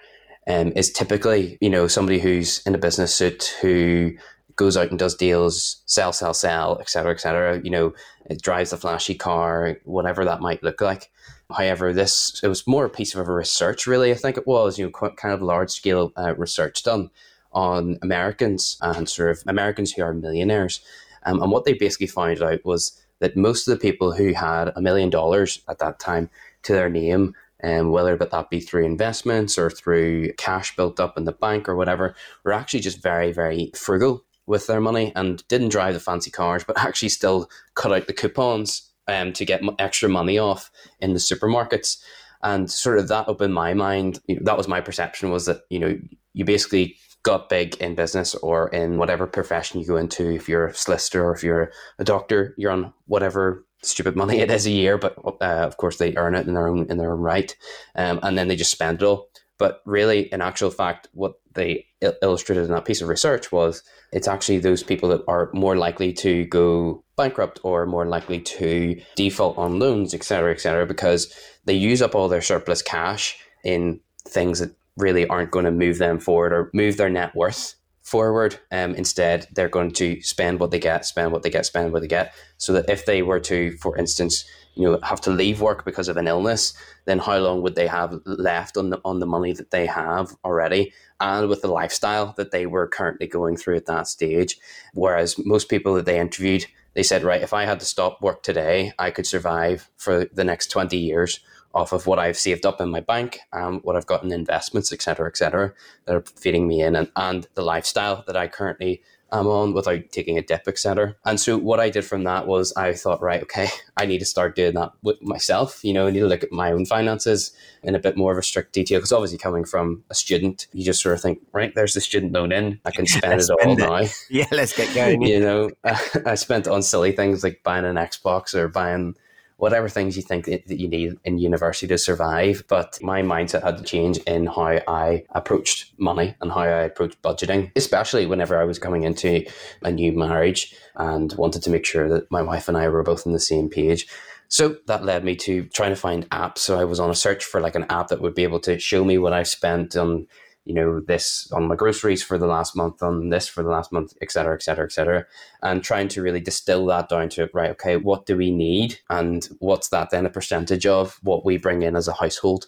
[0.47, 4.13] um, is typically, you know, somebody who's in a business suit who
[4.61, 7.59] goes out and does deals, sell, sell, sell, et cetera, et cetera.
[7.63, 7.93] You know,
[8.29, 11.09] it drives a flashy car, whatever that might look like.
[11.49, 14.11] However, this it was more a piece of a research, really.
[14.11, 17.09] I think it was, you know, quite, kind of large scale uh, research done
[17.51, 20.81] on Americans and sort of Americans who are millionaires.
[21.25, 24.71] Um, and what they basically found out was that most of the people who had
[24.75, 26.29] a million dollars at that time
[26.63, 31.25] to their name, um, whether that be through investments or through cash built up in
[31.25, 35.69] the bank or whatever, were actually just very, very frugal with their money and didn't
[35.69, 40.07] drive the fancy cars, but actually still cut out the coupons um, to get extra
[40.07, 41.97] money off in the supermarkets.
[42.43, 44.19] And sort of that opened my mind.
[44.27, 45.97] You know, that was my perception was that, you know,
[46.33, 50.31] you basically got big in business or in whatever profession you go into.
[50.31, 54.51] If you're a solicitor or if you're a doctor, you're on whatever stupid money it
[54.51, 57.13] is a year, but uh, of course they earn it in their own in their
[57.13, 57.55] own right,
[57.95, 59.29] um, and then they just spend it all.
[59.61, 63.83] But really, in actual fact, what they il- illustrated in that piece of research was
[64.11, 68.99] it's actually those people that are more likely to go bankrupt or more likely to
[69.15, 71.31] default on loans, et cetera, et cetera, because
[71.65, 75.99] they use up all their surplus cash in things that really aren't going to move
[75.99, 78.59] them forward or move their net worth forward.
[78.71, 82.01] Um, instead, they're going to spend what they get, spend what they get, spend what
[82.01, 82.33] they get.
[82.57, 84.43] So that if they were to, for instance,
[84.75, 86.73] you know, have to leave work because of an illness,
[87.05, 90.35] then how long would they have left on the on the money that they have
[90.45, 94.57] already, and with the lifestyle that they were currently going through at that stage?
[94.93, 98.43] Whereas most people that they interviewed, they said, right, if I had to stop work
[98.43, 101.39] today, I could survive for the next twenty years
[101.73, 104.91] off of what I've saved up in my bank, um, what I've got in investments,
[104.91, 105.73] et cetera, et cetera,
[106.05, 110.09] that are feeding me in, and, and the lifestyle that I currently am on without
[110.11, 111.15] taking a dip, et cetera.
[111.25, 113.67] And so what I did from that was I thought, right, okay,
[113.97, 115.83] I need to start doing that with myself.
[115.83, 117.51] You know, I need to look at my own finances
[117.83, 120.83] in a bit more of a strict detail because obviously coming from a student, you
[120.83, 123.71] just sort of think, right, there's the student loan in, I can spend it all
[123.71, 123.77] it.
[123.77, 124.01] now.
[124.29, 125.21] Yeah, let's get going.
[125.21, 125.71] you know,
[126.25, 129.15] I spent on silly things like buying an Xbox or buying
[129.61, 132.63] whatever things you think that you need in university to survive.
[132.67, 137.21] But my mindset had to change in how I approached money and how I approached
[137.21, 139.45] budgeting, especially whenever I was coming into
[139.83, 143.27] a new marriage and wanted to make sure that my wife and I were both
[143.27, 144.07] on the same page.
[144.47, 146.57] So that led me to trying to find apps.
[146.57, 148.79] So I was on a search for like an app that would be able to
[148.79, 150.25] show me what I've spent on
[150.65, 153.91] you know, this on my groceries for the last month, on this for the last
[153.91, 155.25] month, et cetera, et cetera, et cetera.
[155.63, 158.99] And trying to really distill that down to, right, okay, what do we need?
[159.09, 162.67] And what's that then a percentage of what we bring in as a household?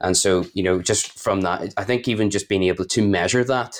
[0.00, 3.44] And so, you know, just from that, I think even just being able to measure
[3.44, 3.76] that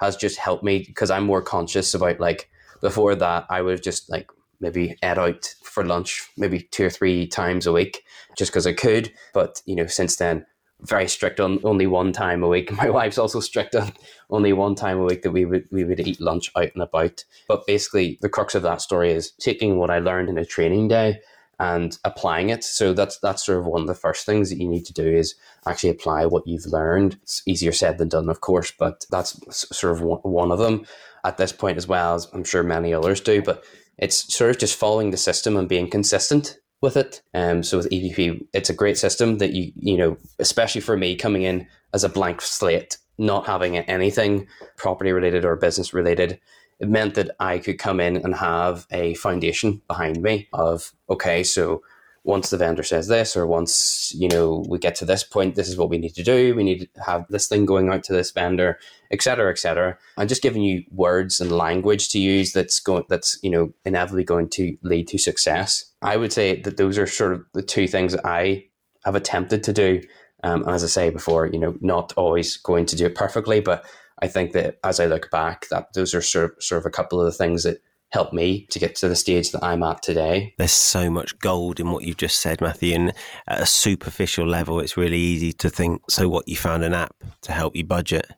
[0.00, 4.10] has just helped me because I'm more conscious about like before that, I would just
[4.10, 8.02] like maybe eat out for lunch maybe two or three times a week
[8.36, 9.12] just because I could.
[9.32, 10.46] But, you know, since then,
[10.80, 12.70] very strict on only one time a week.
[12.76, 13.92] My wife's also strict on
[14.30, 17.24] only one time a week that we would we would eat lunch out and about.
[17.48, 20.88] But basically, the crux of that story is taking what I learned in a training
[20.88, 21.20] day
[21.58, 22.62] and applying it.
[22.64, 25.06] So that's that's sort of one of the first things that you need to do
[25.06, 25.34] is
[25.66, 27.18] actually apply what you've learned.
[27.22, 29.40] It's easier said than done, of course, but that's
[29.76, 30.84] sort of one of them
[31.24, 33.42] at this point as well as I'm sure many others do.
[33.42, 33.64] But
[33.98, 37.22] it's sort of just following the system and being consistent with it.
[37.34, 41.16] Um, so with EPP, it's a great system that you you know, especially for me
[41.16, 46.38] coming in as a blank slate, not having anything property related or business related,
[46.78, 51.42] it meant that I could come in and have a foundation behind me of okay,
[51.42, 51.82] so
[52.26, 55.68] once the vendor says this or once you know we get to this point this
[55.68, 56.54] is what we need to do.
[56.54, 58.78] We need to have this thing going out to this vendor
[59.12, 63.50] etc etc and just giving you words and language to use that's going that's you
[63.50, 67.44] know inevitably going to lead to success i would say that those are sort of
[67.54, 68.64] the two things that i
[69.04, 70.00] have attempted to do
[70.42, 73.60] um, and as i say before you know not always going to do it perfectly
[73.60, 73.84] but
[74.20, 76.90] i think that as i look back that those are sort of, sort of a
[76.90, 80.00] couple of the things that helped me to get to the stage that I'm at
[80.00, 80.54] today.
[80.58, 82.94] There's so much gold in what you've just said, Matthew.
[82.94, 83.12] And
[83.48, 87.16] at a superficial level, it's really easy to think, so what, you found an app
[87.42, 88.30] to help you budget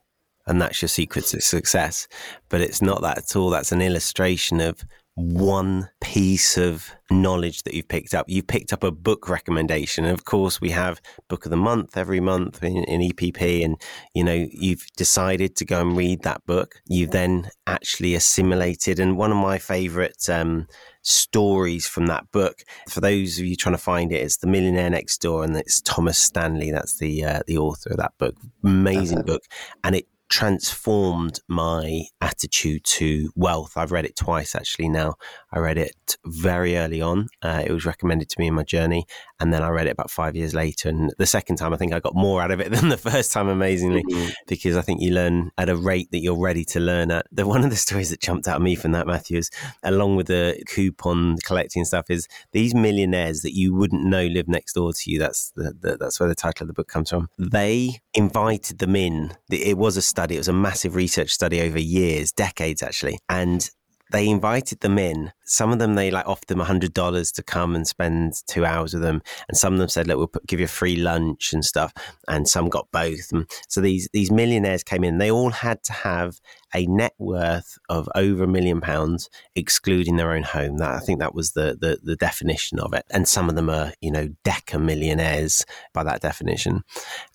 [0.49, 2.07] and that's your secret to success.
[2.49, 3.51] But it's not that at all.
[3.51, 4.83] That's an illustration of
[5.19, 8.25] one piece of knowledge that you've picked up.
[8.29, 10.05] You've picked up a book recommendation.
[10.05, 13.63] And of course, we have book of the month every month in, in, EPP.
[13.65, 13.75] And,
[14.13, 16.81] you know, you've decided to go and read that book.
[16.87, 18.99] You've then actually assimilated.
[18.99, 20.67] And one of my favorite um,
[21.01, 24.89] stories from that book, for those of you trying to find it, it's The Millionaire
[24.89, 25.43] Next Door.
[25.43, 26.71] And it's Thomas Stanley.
[26.71, 28.35] That's the, uh, the author of that book.
[28.63, 29.43] Amazing book.
[29.83, 33.73] And it transformed my attitude to wealth.
[33.75, 35.15] I've read it twice actually now.
[35.51, 37.27] I read it very early on.
[37.41, 39.05] Uh, it was recommended to me in my journey.
[39.39, 40.89] And then I read it about five years later.
[40.89, 43.31] And the second time, I think I got more out of it than the first
[43.31, 44.29] time, amazingly, mm-hmm.
[44.47, 47.25] because I think you learn at a rate that you're ready to learn at.
[47.31, 49.49] The, one of the stories that jumped out at me from that, Matthew, is
[49.83, 54.73] along with the coupon collecting stuff, is these millionaires that you wouldn't know live next
[54.73, 55.17] door to you.
[55.17, 57.29] That's the, the, that's where the title of the book comes from.
[57.37, 59.31] They invited them in.
[59.49, 60.35] It was a study.
[60.35, 63.19] It was a massive research study over years, decades actually.
[63.29, 63.69] And
[64.11, 65.31] they invited them in.
[65.45, 68.93] Some of them they like offered them hundred dollars to come and spend two hours
[68.93, 71.53] with them, and some of them said, "Look, we'll put, give you a free lunch
[71.53, 71.93] and stuff."
[72.27, 73.31] And some got both.
[73.31, 75.19] And so these these millionaires came in.
[75.19, 76.41] They all had to have
[76.75, 80.79] a net worth of over a million pounds, excluding their own home.
[80.79, 83.05] That I think that was the, the the definition of it.
[83.11, 86.81] And some of them are you know deca millionaires by that definition,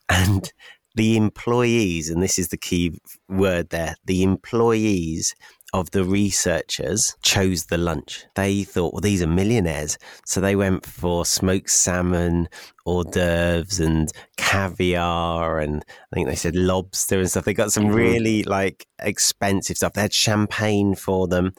[0.09, 0.53] and
[0.95, 5.35] the employees, and this is the key word there, the employees
[5.75, 8.27] of the researchers chose the lunch.
[8.37, 9.99] They thought, well, these are millionaires.
[10.25, 12.49] So they went for smoked salmon,
[12.87, 17.45] hors d'oeuvres, and caviar, and I think they said lobster and stuff.
[17.45, 17.95] They got some mm-hmm.
[17.95, 19.95] really like expensive stuff.
[19.95, 21.55] They had champagne for them.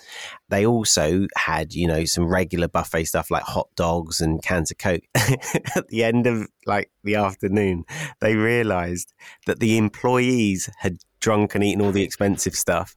[0.47, 4.77] They also had, you know, some regular buffet stuff like hot dogs and cans of
[4.77, 5.03] Coke.
[5.75, 7.83] At the end of like the afternoon,
[8.21, 9.11] they realized
[9.45, 12.95] that the employees had drunk and eaten all the expensive stuff,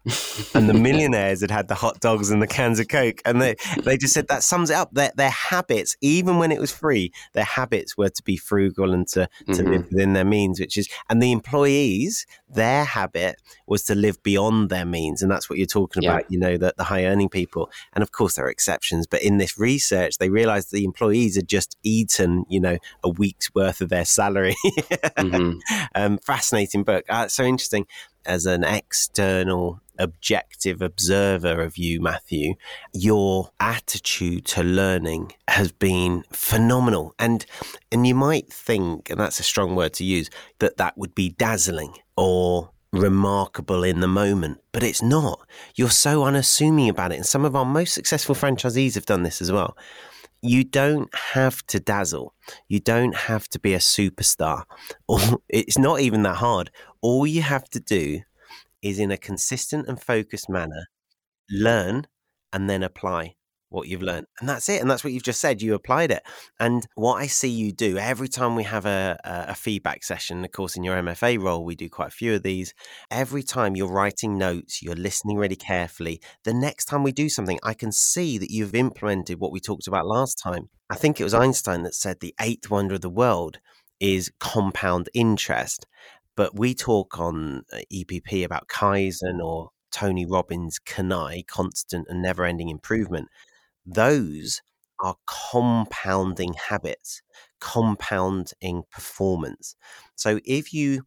[0.54, 3.56] and the millionaires had had the hot dogs and the cans of Coke, and they
[3.84, 4.92] they just said that sums it up.
[4.92, 9.08] Their their habits, even when it was free, their habits were to be frugal and
[9.08, 9.72] to to mm-hmm.
[9.72, 14.70] live within their means, which is, and the employees, their habit was to live beyond
[14.70, 16.12] their means, and that's what you're talking yeah.
[16.12, 16.30] about.
[16.30, 19.38] You know that the high earning people, and of course there are exceptions, but in
[19.38, 23.88] this research, they realised the employees had just eaten, you know, a week's worth of
[23.88, 24.56] their salary.
[24.64, 25.58] mm-hmm.
[25.94, 27.04] um, fascinating book.
[27.08, 27.86] Uh, so interesting
[28.28, 32.54] as an external objective observer of you, Matthew,
[32.92, 37.14] your attitude to learning has been phenomenal.
[37.18, 37.44] And
[37.90, 40.30] and you might think, and that's a strong word to use,
[40.60, 45.46] that that would be dazzling or remarkable in the moment, but it's not.
[45.76, 47.16] You're so unassuming about it.
[47.16, 49.76] And some of our most successful franchisees have done this as well.
[50.42, 52.34] You don't have to dazzle.
[52.66, 54.64] You don't have to be a superstar.
[55.08, 56.72] Or it's not even that hard.
[57.00, 58.22] All you have to do
[58.82, 60.86] is in a consistent and focused manner
[61.50, 62.06] learn
[62.52, 63.36] and then apply
[63.70, 64.26] what you've learned.
[64.40, 64.80] And that's it.
[64.80, 65.60] And that's what you've just said.
[65.62, 66.22] You applied it.
[66.58, 70.52] And what I see you do every time we have a, a, feedback session, of
[70.52, 72.72] course, in your MFA role, we do quite a few of these.
[73.10, 76.20] Every time you're writing notes, you're listening really carefully.
[76.44, 79.86] The next time we do something, I can see that you've implemented what we talked
[79.86, 80.70] about last time.
[80.90, 83.58] I think it was Einstein that said the eighth wonder of the world
[84.00, 85.86] is compound interest.
[86.36, 92.44] But we talk on uh, EPP about Kaizen or Tony Robbins' CANI, constant and never
[92.44, 93.28] ending improvement.
[93.90, 94.60] Those
[95.00, 97.22] are compounding habits,
[97.58, 99.76] compounding performance.
[100.14, 101.04] So if you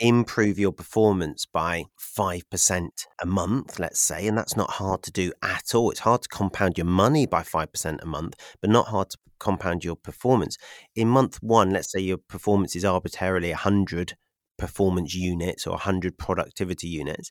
[0.00, 2.88] improve your performance by 5%
[3.22, 5.92] a month, let's say, and that's not hard to do at all.
[5.92, 9.84] It's hard to compound your money by 5% a month, but not hard to compound
[9.84, 10.56] your performance.
[10.96, 14.16] In month one, let's say your performance is arbitrarily 100
[14.58, 17.30] performance units or 100 productivity units.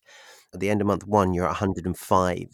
[0.53, 2.47] At the end of month one, you're at 105.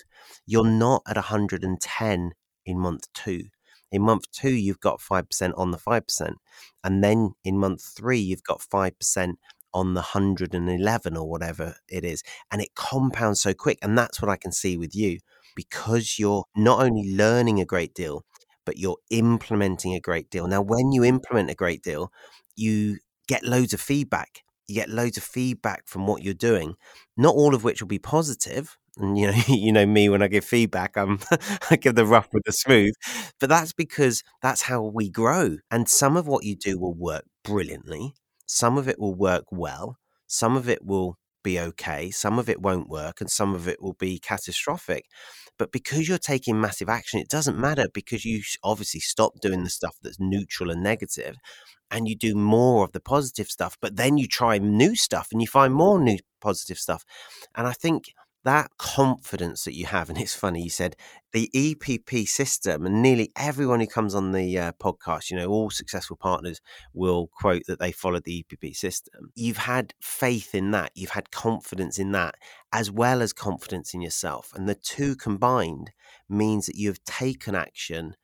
[0.48, 2.32] You're not at 110
[2.66, 3.46] in month two.
[3.92, 6.34] In month two, you've got 5% on the 5%.
[6.84, 9.34] And then in month three, you've got 5%
[9.74, 12.24] on the 111 or whatever it is.
[12.52, 13.80] And it compounds so quick.
[13.82, 15.20] And that's what I can see with you
[15.56, 18.24] because you're not only learning a great deal,
[18.66, 20.48] but you're implementing a great deal.
[20.48, 22.12] Now, when you implement a great deal,
[22.56, 26.76] you get loads of feedback you get loads of feedback from what you're doing,
[27.18, 28.78] not all of which will be positive.
[28.98, 31.20] And you know, you know me when I give feedback, I'm
[31.70, 32.94] I give the rough with the smooth.
[33.40, 35.58] But that's because that's how we grow.
[35.72, 38.14] And some of what you do will work brilliantly.
[38.46, 39.98] Some of it will work well.
[40.28, 42.12] Some of it will be okay.
[42.12, 45.06] Some of it won't work, and some of it will be catastrophic.
[45.58, 49.70] But because you're taking massive action, it doesn't matter because you obviously stop doing the
[49.70, 51.36] stuff that's neutral and negative
[51.92, 55.42] and you do more of the positive stuff, but then you try new stuff and
[55.42, 57.04] you find more new positive stuff.
[57.56, 58.06] And I think
[58.44, 60.96] that confidence that you have, and it's funny, you said
[61.34, 65.70] the EPP system, and nearly everyone who comes on the uh, podcast, you know, all
[65.70, 66.62] successful partners
[66.94, 69.32] will quote that they followed the EPP system.
[69.36, 72.36] You've had faith in that, you've had confidence in that,
[72.72, 74.52] as well as confidence in yourself.
[74.56, 75.92] And the two combined
[76.30, 78.16] means that you've taken action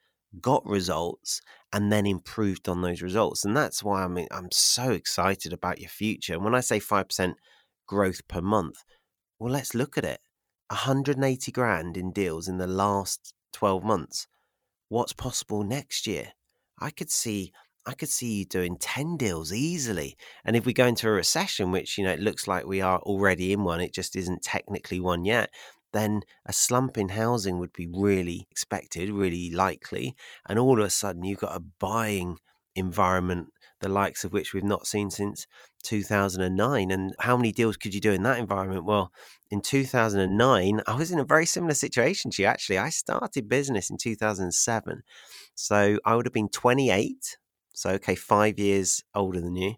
[0.42, 3.46] got results and then improved on those results.
[3.46, 6.34] And that's why I mean I'm so excited about your future.
[6.34, 7.36] And when I say 5%
[7.86, 8.84] growth per month.
[9.40, 10.22] Well, let's look at it.
[10.70, 14.28] 180 grand in deals in the last 12 months.
[14.90, 16.34] What's possible next year?
[16.80, 17.52] I could see
[17.88, 20.18] I could see you doing 10 deals easily.
[20.44, 22.98] And if we go into a recession, which, you know, it looks like we are
[23.00, 25.52] already in one, it just isn't technically one yet,
[25.94, 30.16] then a slump in housing would be really expected, really likely.
[30.50, 32.40] And all of a sudden, you've got a buying
[32.76, 33.50] environment,
[33.82, 35.46] the likes of which we've not seen since
[35.86, 36.92] 2009.
[36.92, 38.86] And how many deals could you do in that environment?
[38.86, 39.12] Well,
[39.50, 42.78] in 2009, I was in a very similar situation to you, actually.
[42.78, 45.04] I started business in 2007.
[45.54, 47.38] So I would have been 28
[47.76, 49.76] so, okay, five years older than you.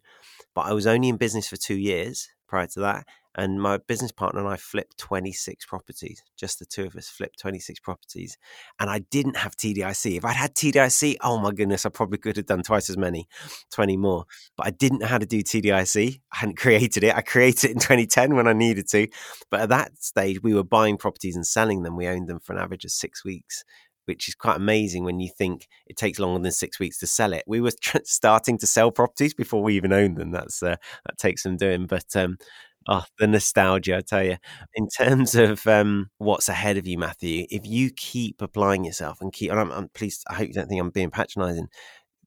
[0.54, 3.08] But I was only in business for two years prior to that.
[3.38, 6.24] And my business partner and I flipped 26 properties.
[6.36, 8.38] Just the two of us flipped 26 properties.
[8.80, 10.18] And I didn't have TDIC.
[10.18, 13.28] If I'd had TDIC, oh my goodness, I probably could have done twice as many,
[13.72, 14.26] 20 more.
[14.58, 16.20] But I didn't know how to do TDIC.
[16.34, 17.16] I hadn't created it.
[17.16, 19.08] I created it in 2010 when I needed to.
[19.52, 21.96] But at that stage, we were buying properties and selling them.
[21.96, 23.64] We owned them for an average of six weeks
[24.08, 27.34] which is quite amazing when you think it takes longer than six weeks to sell
[27.34, 27.44] it.
[27.46, 27.72] We were
[28.06, 30.32] starting to sell properties before we even owned them.
[30.32, 32.38] That's uh, that takes some doing, but um,
[32.88, 33.98] oh, the nostalgia!
[33.98, 34.38] I tell you.
[34.76, 39.34] In terms of um, what's ahead of you, Matthew, if you keep applying yourself and
[39.34, 40.24] keep, and I'm, I'm pleased.
[40.30, 41.68] I hope you don't think I'm being patronising.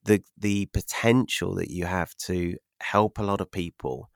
[0.04, 4.10] The the potential that you have to help a lot of people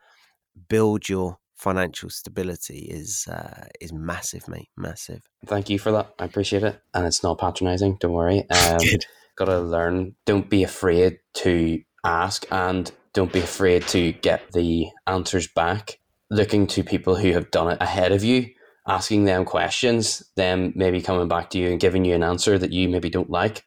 [0.68, 4.68] build your financial stability is uh, is massive, mate.
[4.76, 5.22] Massive.
[5.46, 6.14] Thank you for that.
[6.18, 7.98] I appreciate it, and it's not patronising.
[8.00, 8.46] Don't worry.
[8.54, 8.78] Um,
[9.36, 10.14] Got to learn.
[10.26, 15.98] Don't be afraid to ask, and don't be afraid to get the answers back.
[16.30, 18.50] Looking to people who have done it ahead of you,
[18.86, 22.72] asking them questions, them maybe coming back to you and giving you an answer that
[22.72, 23.64] you maybe don't like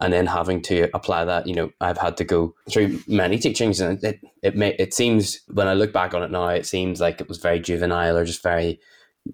[0.00, 3.80] and then having to apply that you know i've had to go through many teachings
[3.80, 7.00] and it it may it seems when i look back on it now it seems
[7.00, 8.80] like it was very juvenile or just very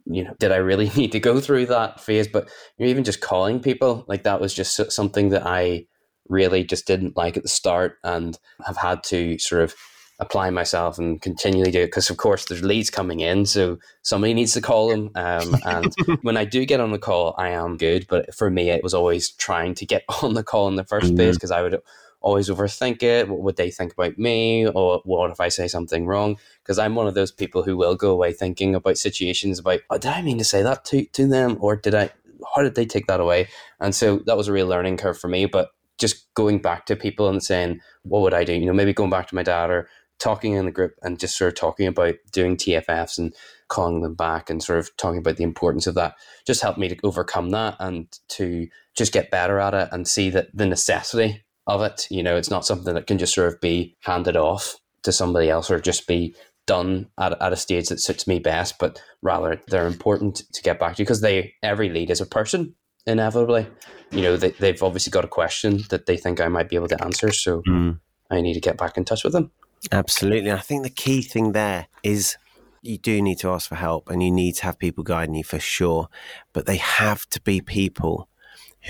[0.06, 2.28] you know did i really need to go through that phase?
[2.28, 5.86] But you're even just calling people like that was just something that i
[6.28, 9.74] really just didn't like at the start and have had to sort of
[10.20, 14.34] apply myself and continually do it because of course there's leads coming in so somebody
[14.34, 17.76] needs to call them um, and when i do get on the call i am
[17.76, 20.84] good but for me it was always trying to get on the call in the
[20.84, 21.16] 1st mm-hmm.
[21.16, 21.80] place because i would
[22.20, 23.28] always overthink it.
[23.28, 24.66] What would they think about me?
[24.66, 26.36] Or what if i say something wrong?
[26.62, 29.98] Because i'm one of those people who will go away thinking about situations about oh,
[29.98, 31.56] did i mean to say that to, to them?
[31.60, 32.10] Or did i
[32.54, 33.48] how did they take that away?
[33.80, 36.96] And so that was a real learning curve for me but just going back to
[36.96, 38.54] people and saying, what would I do?
[38.54, 39.86] You know, maybe going back to my dad or
[40.20, 43.34] talking in the group and just sort of talking about doing TFFs and
[43.68, 46.14] calling them back and sort of talking about the importance of that
[46.46, 50.30] just helped me to overcome that and to just get better at it and see
[50.30, 53.60] that the necessity of it, you know, it's not something that can just sort of
[53.60, 56.34] be handed off to somebody else or just be
[56.66, 60.78] done at, at a stage that suits me best, but rather they're important to get
[60.78, 62.74] back to because they every lead is a person
[63.06, 63.66] inevitably.
[64.10, 66.88] You know, they, they've obviously got a question that they think I might be able
[66.88, 67.32] to answer.
[67.32, 67.98] So mm.
[68.30, 69.50] I need to get back in touch with them.
[69.92, 70.52] Absolutely.
[70.52, 72.36] I think the key thing there is
[72.82, 75.44] you do need to ask for help and you need to have people guiding you
[75.44, 76.08] for sure.
[76.52, 78.28] But they have to be people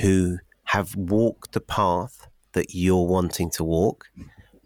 [0.00, 4.06] who have walked the path that you're wanting to walk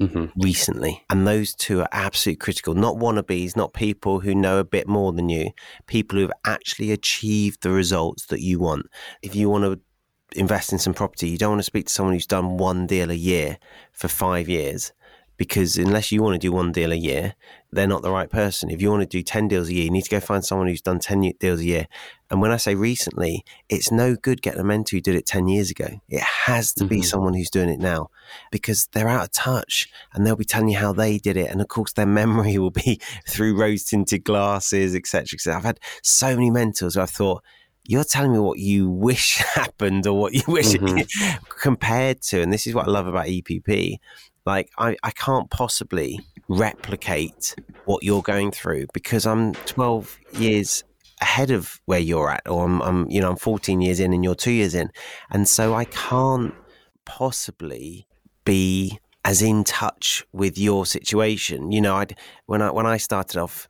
[0.00, 0.26] mm-hmm.
[0.40, 1.04] recently.
[1.10, 2.74] And those two are absolutely critical.
[2.74, 5.50] Not wannabes, not people who know a bit more than you,
[5.86, 8.86] people who've actually achieved the results that you want.
[9.22, 9.80] If you want to
[10.38, 13.10] invest in some property, you don't want to speak to someone who's done one deal
[13.10, 13.58] a year
[13.92, 14.92] for five years
[15.36, 17.34] because unless you want to do one deal a year,
[17.72, 18.70] they're not the right person.
[18.70, 20.68] If you want to do 10 deals a year, you need to go find someone
[20.68, 21.86] who's done 10 deals a year.
[22.30, 25.48] And when I say recently, it's no good getting a mentor who did it 10
[25.48, 25.88] years ago.
[26.08, 27.04] It has to be mm-hmm.
[27.04, 28.10] someone who's doing it now
[28.52, 31.50] because they're out of touch and they'll be telling you how they did it.
[31.50, 35.34] And of course, their memory will be through rose tinted glasses, etc.
[35.34, 35.58] etc.
[35.58, 37.42] I've had so many mentors who I've thought,
[37.86, 41.44] you're telling me what you wish happened or what you wish mm-hmm.
[41.60, 42.40] compared to.
[42.40, 43.98] And this is what I love about EPP
[44.46, 47.54] like, I, I can't possibly replicate
[47.84, 50.84] what you're going through because I'm 12 years
[51.20, 54.22] ahead of where you're at, or I'm, I'm, you know, I'm 14 years in and
[54.22, 54.90] you're two years in.
[55.30, 56.54] And so I can't
[57.04, 58.06] possibly
[58.44, 61.72] be as in touch with your situation.
[61.72, 63.66] You know, I'd, when I, when I started off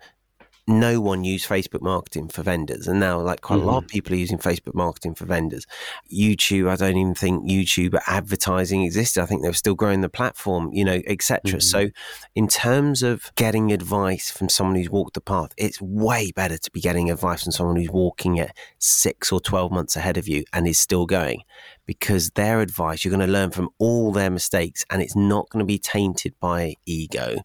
[0.66, 2.88] no one used Facebook marketing for vendors.
[2.88, 3.68] And now, like, quite mm-hmm.
[3.68, 3.92] a lot of mm-hmm.
[3.92, 5.66] people are using Facebook marketing for vendors.
[6.12, 9.22] YouTube, I don't even think YouTube advertising existed.
[9.22, 11.40] I think they were still growing the platform, you know, etc.
[11.44, 11.60] Mm-hmm.
[11.60, 11.90] So,
[12.34, 16.70] in terms of getting advice from someone who's walked the path, it's way better to
[16.70, 20.44] be getting advice from someone who's walking it six or 12 months ahead of you
[20.52, 21.42] and is still going
[21.86, 25.60] because their advice, you're going to learn from all their mistakes and it's not going
[25.60, 27.36] to be tainted by ego.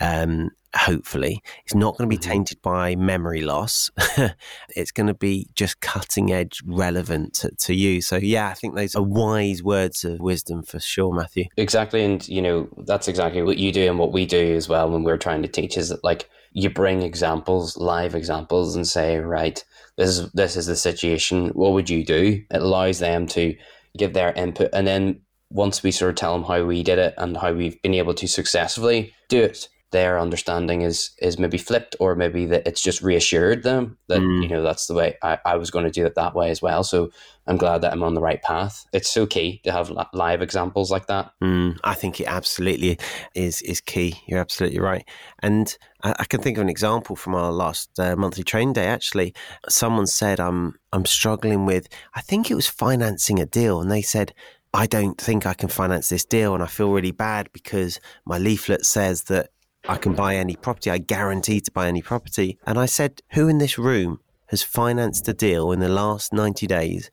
[0.00, 1.42] Um, hopefully.
[1.64, 2.30] It's not going to be Mhm.
[2.30, 3.90] tainted by memory loss.
[4.76, 8.00] it's going to be just cutting edge relevant to, to you.
[8.00, 11.44] So, yeah, I think those are wise words of wisdom for sure, Matthew.
[11.56, 12.04] Exactly.
[12.04, 15.02] And, you know, that's exactly what you do and what we do as well when
[15.02, 19.62] we're trying to teach is that, like, you bring examples, live examples, and say, right,
[19.96, 21.48] this is this is the situation.
[21.50, 22.42] What would you do?
[22.50, 23.54] It allows them to
[23.96, 25.20] give their input, and then
[25.50, 28.14] once we sort of tell them how we did it and how we've been able
[28.14, 33.00] to successfully do it, their understanding is is maybe flipped, or maybe that it's just
[33.02, 34.42] reassured them that Mm.
[34.42, 36.60] you know that's the way I, I was going to do it that way as
[36.60, 36.84] well.
[36.84, 37.10] So
[37.46, 38.84] I'm glad that I'm on the right path.
[38.92, 41.32] It's so key to have live examples like that.
[41.42, 42.98] Mm, I think it absolutely
[43.34, 44.20] is is key.
[44.26, 45.08] You're absolutely right.
[45.42, 48.86] And I, I can think of an example from our last uh, monthly training day.
[48.86, 49.32] Actually,
[49.68, 51.88] someone said, "I'm I'm struggling with.
[52.14, 54.34] I think it was financing a deal," and they said.
[54.74, 58.36] I don't think I can finance this deal, and I feel really bad because my
[58.36, 59.48] leaflet says that
[59.88, 60.90] I can buy any property.
[60.90, 62.58] I guarantee to buy any property.
[62.66, 66.66] And I said, Who in this room has financed a deal in the last 90
[66.66, 67.10] days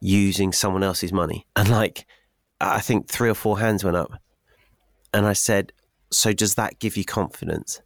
[0.00, 1.46] using someone else's money?
[1.54, 2.06] And like,
[2.58, 4.12] I think three or four hands went up.
[5.12, 5.72] And I said,
[6.10, 7.82] So does that give you confidence?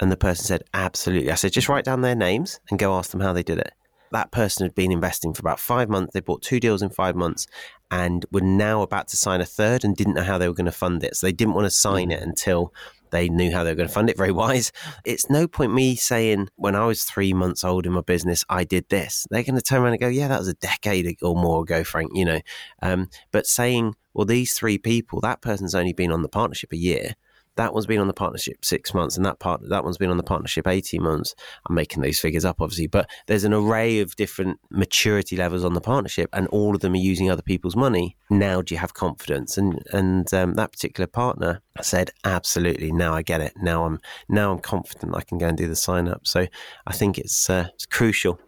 [0.00, 1.30] And the person said, Absolutely.
[1.30, 3.72] I said, Just write down their names and go ask them how they did it.
[4.10, 6.12] That person had been investing for about five months.
[6.12, 7.46] They bought two deals in five months
[7.92, 10.66] and were now about to sign a third and didn't know how they were going
[10.66, 11.16] to fund it.
[11.16, 12.12] So they didn't want to sign hmm.
[12.12, 12.74] it until
[13.12, 14.16] they knew how they were going to fund it.
[14.16, 14.72] Very wise.
[15.04, 18.64] It's no point me saying when I was three months old in my business, I
[18.64, 19.24] did this.
[19.30, 21.84] They're going to turn around and go, yeah, that was a decade or more ago,
[21.84, 22.40] Frank, you know.
[22.82, 26.76] Um, but saying, well, these three people, that person's only been on the partnership a
[26.76, 27.14] year.
[27.56, 30.16] That one's been on the partnership six months, and that part that one's been on
[30.16, 31.34] the partnership eighteen months.
[31.68, 35.74] I'm making those figures up, obviously, but there's an array of different maturity levels on
[35.74, 38.16] the partnership, and all of them are using other people's money.
[38.30, 39.58] Now, do you have confidence?
[39.58, 42.92] And and um, that particular partner said, absolutely.
[42.92, 43.54] Now I get it.
[43.56, 43.98] Now I'm
[44.28, 46.26] now I'm confident I can go and do the sign up.
[46.26, 46.46] So
[46.86, 48.38] I think it's uh, it's crucial.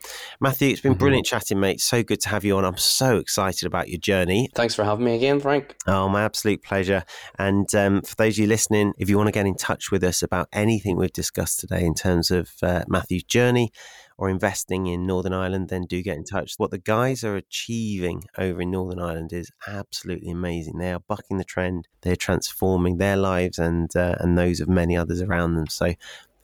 [0.41, 0.99] Matthew, it's been Mhm.
[0.99, 1.81] brilliant chatting, mate.
[1.81, 2.67] So good to have you on.
[2.67, 4.51] I'm so excited about your journey.
[4.55, 5.75] Thanks for having me again, Frank.
[5.87, 7.05] Oh, my absolute pleasure.
[7.39, 10.05] And um, for those of you listening, if you want to get in touch with
[10.05, 13.73] us about anything we've discussed today in terms of uh, Matthew's journey
[14.17, 16.55] or investing in Northern Ireland, then do get in touch.
[16.57, 20.79] What the guys are achieving over in Northern Ireland is absolutely amazing.
[20.79, 21.89] They are bucking the trend.
[22.03, 25.67] They're transforming their lives and uh, and those of many others around them.
[25.69, 25.95] So.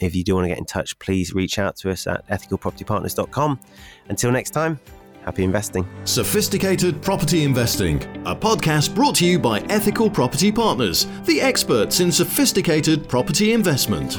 [0.03, 3.61] If you do want to get in touch, please reach out to us at ethicalpropertypartners.com.
[4.09, 4.81] Until next time,
[5.27, 5.87] happy investing.
[6.05, 12.11] Sophisticated Property Investing, a podcast brought to you by Ethical Property Partners, the experts in
[12.11, 14.19] sophisticated property investment.